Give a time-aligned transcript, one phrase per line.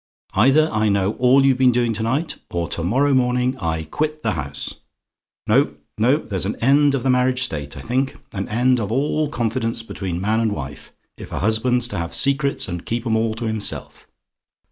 [0.33, 4.23] Either I know all you've been doing to night, or to morrow morning I quit
[4.23, 4.79] the house.
[5.45, 9.29] No, no; there's an end of the marriage state, I think an end of all
[9.29, 13.35] confidence between man and wife if a husband's to have secrets and keep 'em all
[13.35, 14.07] to himself.